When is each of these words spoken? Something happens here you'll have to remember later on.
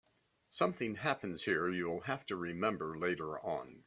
Something 0.49 0.95
happens 0.95 1.43
here 1.43 1.69
you'll 1.69 2.01
have 2.01 2.25
to 2.25 2.35
remember 2.35 2.97
later 2.97 3.39
on. 3.39 3.79